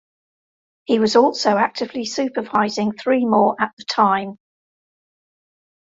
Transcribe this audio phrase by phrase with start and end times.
[0.85, 4.39] He was also actively supervising three more at the time.